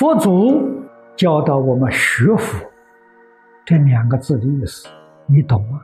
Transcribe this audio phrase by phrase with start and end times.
[0.00, 0.66] 佛祖
[1.14, 2.66] 教导我们学佛，
[3.66, 4.88] 这两个字的意思，
[5.26, 5.78] 你懂吗？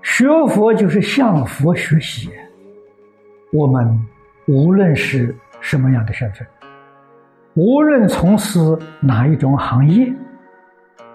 [0.00, 2.30] 学佛就是向佛学习。
[3.52, 4.00] 我们
[4.46, 6.46] 无论是什么样的身份，
[7.52, 8.58] 无论从事
[9.02, 10.10] 哪一种行业，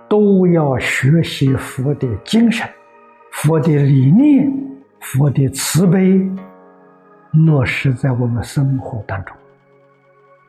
[0.07, 2.69] 都要学习佛的精神、
[3.31, 4.47] 佛的理念、
[4.99, 6.21] 佛的慈悲，
[7.47, 9.35] 落实在我们生活当中。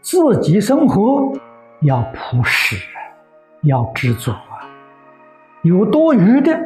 [0.03, 1.31] 自己生活
[1.83, 2.75] 要朴实，
[3.65, 4.65] 要知足啊！
[5.63, 6.59] 有多余的，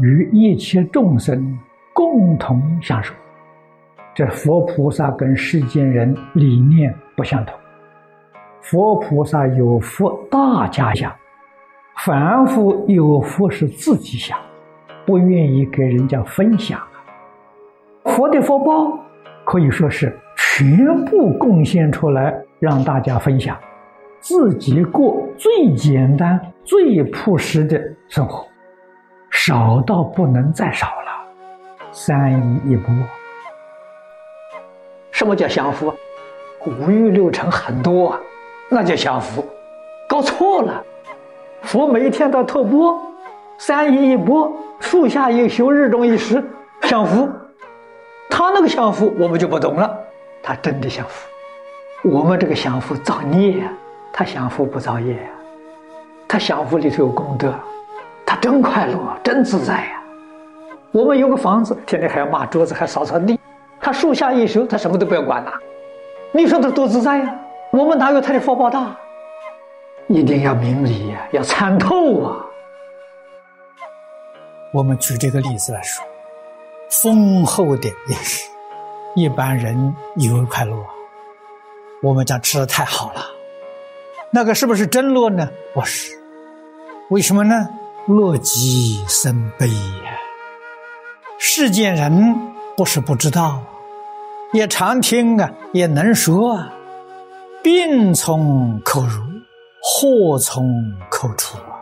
[0.00, 1.56] 与一切众生
[1.94, 3.14] 共同享受。
[4.12, 7.54] 这佛菩萨跟世间人理念不相同。
[8.60, 11.14] 佛菩萨有福大家享，
[12.04, 14.36] 凡夫有福是自己享，
[15.06, 16.80] 不愿意给人家分享。
[18.06, 18.98] 佛的福报
[19.44, 22.34] 可以说是全部贡献出来。
[22.62, 23.58] 让大家分享，
[24.20, 28.46] 自己过最简单、最朴实的生活，
[29.32, 31.26] 少到不能再少了。
[31.90, 32.32] 三
[32.64, 32.94] 衣一钵，
[35.10, 35.92] 什么叫享福？
[36.64, 38.16] 五欲六尘很多，
[38.70, 39.44] 那叫享福。
[40.08, 40.80] 搞错了，
[41.62, 42.96] 佛每一天都透钵，
[43.58, 46.40] 三衣一钵，树下一宿，日中一时，
[46.82, 47.28] 享福。
[48.30, 49.98] 他那个享福，我们就不懂了。
[50.44, 51.31] 他真的享福。
[52.04, 53.62] 我们这个享福造孽，
[54.12, 55.16] 他享福不造业，
[56.26, 57.54] 他享福里头有功德，
[58.26, 60.02] 他真快乐，真自在呀。
[60.90, 63.38] 我们有个房子，天天还要抹桌子，还扫扫地，
[63.80, 65.52] 他树下一宿，他什么都不要管了，
[66.32, 67.38] 你说他多自在呀？
[67.70, 68.96] 我们哪有他的福报大？
[70.08, 72.36] 一定要明理呀，要参透啊。
[74.74, 76.04] 我们举这个例子来说，
[76.90, 78.50] 丰厚的饮食，
[79.14, 80.74] 一般人以为快乐。
[82.02, 83.24] 我们讲吃的太好了，
[84.32, 85.48] 那个是不是真乐呢？
[85.72, 86.12] 不是，
[87.10, 87.68] 为什么呢？
[88.08, 90.18] 乐极生悲呀。
[91.38, 92.36] 世间人
[92.76, 93.62] 不是不知道，
[94.52, 96.72] 也常听啊，也能说啊。
[97.62, 99.22] 病从口入，
[99.80, 100.64] 祸从
[101.08, 101.78] 口出啊。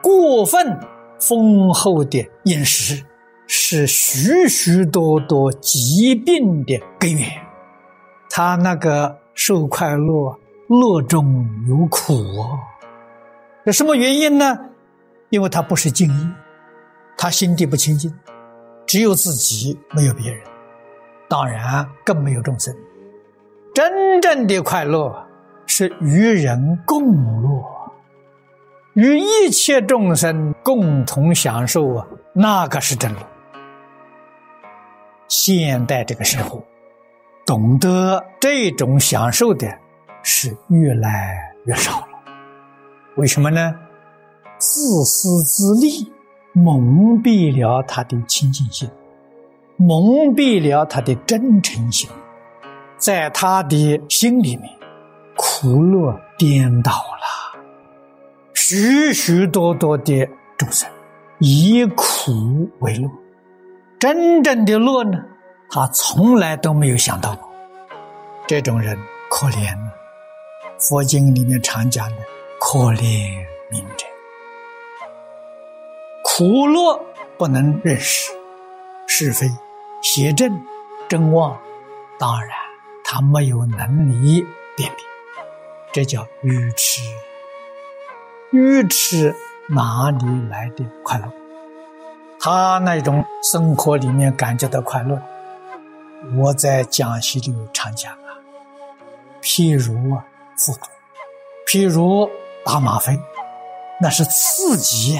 [0.00, 0.78] 过分
[1.18, 3.04] 丰厚的饮食，
[3.48, 7.28] 是许许多多疾病的根源。
[8.30, 12.58] 他那个受快乐，乐中有苦哦。
[13.64, 14.56] 这什么原因呢？
[15.30, 16.28] 因为他不是敬意，
[17.18, 18.12] 他心地不清净，
[18.86, 20.40] 只有自己，没有别人，
[21.28, 22.74] 当然更没有众生。
[23.74, 25.12] 真正的快乐
[25.66, 27.02] 是与人共
[27.42, 27.64] 乐，
[28.94, 33.18] 与一切众生共同享受啊，那个是真乐。
[35.28, 36.60] 现代这个社会。
[37.50, 39.66] 懂得这种享受的
[40.22, 42.06] 是越来越少了，
[43.16, 43.74] 为什么呢？
[44.56, 46.12] 自私自利
[46.52, 48.88] 蒙蔽了他的清净心，
[49.76, 52.08] 蒙蔽了他的真诚心，
[52.96, 54.70] 在他的心里面，
[55.36, 57.58] 苦乐颠倒了，
[58.54, 60.24] 许许多多的
[60.56, 60.88] 众生
[61.40, 63.10] 以苦为乐，
[63.98, 65.18] 真正的乐呢？
[65.72, 67.48] 他从来都没有想到过，
[68.48, 68.98] 这种人
[69.30, 69.78] 可怜。
[70.80, 72.16] 佛经里面常讲的
[72.58, 74.06] “可怜悯者”，
[76.24, 77.00] 苦乐
[77.38, 78.32] 不能认识
[79.06, 79.48] 是非、
[80.02, 80.60] 邪正、
[81.08, 81.56] 正妄，
[82.18, 82.50] 当然
[83.04, 84.44] 他没有能力
[84.76, 85.04] 辨别，
[85.92, 87.02] 这叫愚痴。
[88.50, 89.36] 愚痴
[89.68, 91.30] 哪里来的快乐？
[92.40, 95.20] 他那种生活里面感觉到快乐。
[96.36, 98.36] 我在讲习里常讲啊，
[99.42, 100.24] 譬如啊，
[100.56, 100.86] 复读，
[101.66, 102.28] 譬如
[102.64, 103.18] 打吗啡，
[104.00, 105.18] 那是刺激，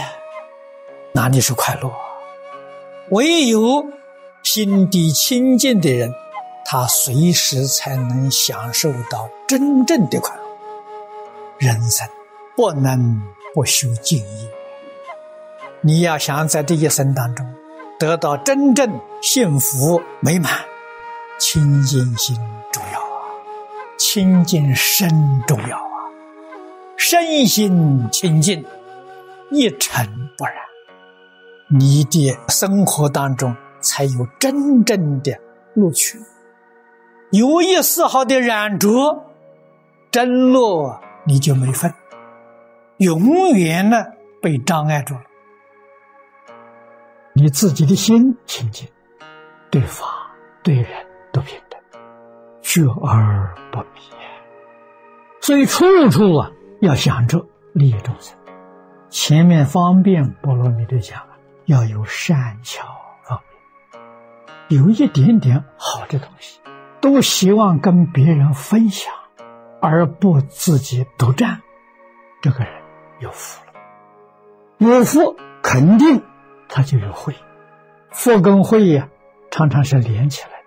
[1.13, 1.91] 哪里是快乐？
[3.11, 3.85] 唯有
[4.43, 6.13] 心地清净的人，
[6.67, 10.43] 他随时才能享受到真正的快乐。
[11.59, 12.07] 人生
[12.55, 13.23] 不能
[13.55, 14.49] 不修静业，
[15.81, 17.55] 你要想在这一生当中
[17.99, 20.70] 得到真正幸福美满。
[21.41, 22.37] 清净心
[22.71, 23.25] 重要啊，
[23.97, 25.09] 清净身
[25.47, 26.13] 重要啊，
[26.99, 28.63] 身心清净，
[29.51, 30.07] 一尘
[30.37, 30.55] 不染，
[31.71, 35.33] 你的生活当中才有真正的
[35.75, 36.21] 乐趣。
[37.31, 39.25] 有一丝毫的染着，
[40.11, 41.91] 真落你就没份，
[42.99, 44.05] 永远呢
[44.43, 45.23] 被障碍住了。
[47.33, 48.87] 你自己的心清净，
[49.71, 50.05] 对法
[50.63, 51.10] 对人。
[52.77, 54.01] 都平等，觉而不迷。
[55.41, 58.37] 所以处处啊要想着利益众生。
[59.09, 61.23] 前面方便波罗蜜多讲
[61.65, 62.87] 要有善巧
[63.25, 63.41] 方
[64.69, 66.61] 便，有一点点好的东西，
[67.01, 69.13] 都希望跟别人分享，
[69.81, 71.61] 而不自己独占，
[72.41, 72.73] 这个人
[73.19, 73.73] 有福了。
[74.79, 76.23] 有福肯定
[76.69, 77.35] 他就有慧，
[78.11, 79.09] 福跟慧呀
[79.51, 80.60] 常常是连起来。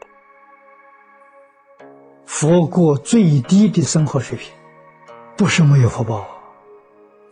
[2.44, 4.52] 佛过最低的生活水平，
[5.38, 6.28] 不是没有福报。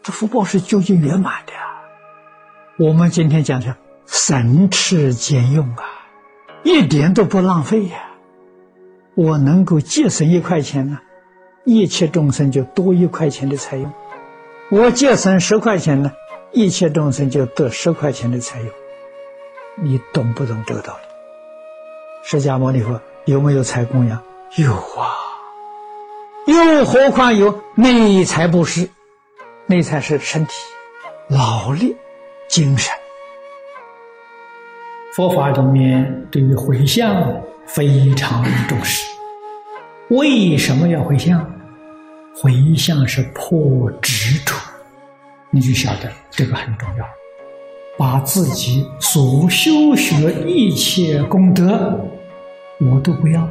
[0.01, 1.83] 这福报是究竟圆满的啊！
[2.79, 3.75] 我们今天讲的
[4.05, 5.83] 省吃俭用啊，
[6.63, 8.05] 一点都不浪费呀。
[9.15, 10.97] 我能够节省一块钱呢，
[11.65, 13.91] 一切众生就多一块钱的财用；
[14.69, 16.13] 我节省十块钱呢，
[16.53, 18.69] 一切众生就得十块钱的财用。
[19.75, 21.03] 你懂不懂这个道理？
[22.23, 24.23] 释迦牟尼佛有没有财供养？
[24.57, 25.15] 有啊，
[26.45, 28.89] 又何况有内财布施？
[29.65, 30.51] 内才是身体、
[31.29, 31.95] 劳力、
[32.49, 32.93] 精神。
[35.15, 39.07] 佛法里面对于回向非常重视。
[40.09, 41.49] 为什么要回向？
[42.35, 44.53] 回向是破执着，
[45.49, 47.05] 你就晓得这个很重要。
[47.97, 51.97] 把自己所修学一切功德，
[52.79, 53.47] 我都不要，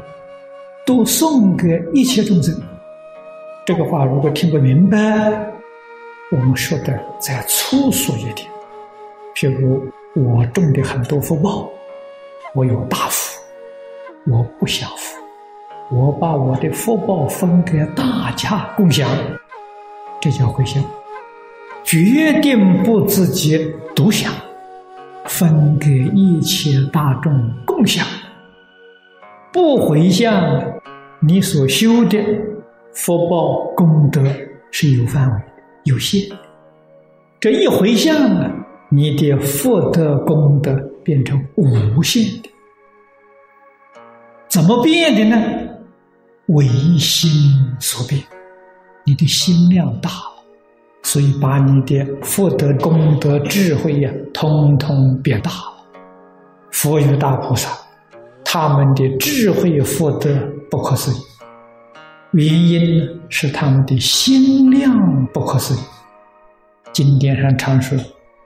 [0.84, 2.54] 都送给一切众生。
[3.64, 4.98] 这个话如果听不明白。
[6.32, 8.48] 我们说的再粗俗一点，
[9.34, 9.82] 譬如
[10.14, 11.68] 我种的很多福报，
[12.54, 13.36] 我有大福，
[14.30, 15.18] 我不享福，
[15.90, 19.10] 我把我的福报分给大家共享，
[20.20, 20.80] 这叫回向。
[21.82, 24.32] 决定不自己独享，
[25.24, 28.06] 分给一切大众共享。
[29.52, 30.32] 不回向，
[31.20, 32.18] 你所修的
[32.94, 34.22] 福报功德
[34.70, 35.36] 是有范围。
[35.84, 36.30] 有限，
[37.40, 38.50] 这一回向啊，
[38.90, 42.50] 你的福德功德变成无限的。
[44.46, 45.42] 怎么变的呢？
[46.48, 46.66] 唯
[46.98, 47.30] 心
[47.80, 48.22] 所变，
[49.04, 50.44] 你的心量大了，
[51.02, 55.84] 所以把你的福德功德智慧呀，通通变大了。
[56.70, 57.70] 佛与大菩萨，
[58.52, 60.28] 他们的智慧福德
[60.68, 61.24] 不可思议。
[62.32, 65.78] 原因是他们的心量不可思议。
[66.92, 67.96] 经典上常说，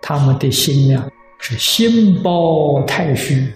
[0.03, 3.51] 他们的心量是心包太虚，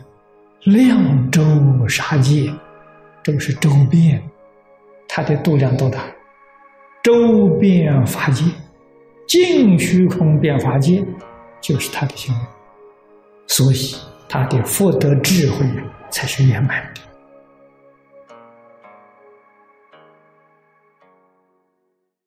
[0.64, 1.42] 量周
[1.86, 2.50] 沙界，
[3.22, 4.18] 这是周边，
[5.06, 6.00] 他的度量多大？
[7.02, 8.42] 周边法界，
[9.26, 11.04] 净虚空变法界，
[11.60, 12.46] 就是他的心量，
[13.46, 13.94] 所以
[14.30, 15.66] 他的福德智慧
[16.10, 17.07] 才是圆满的。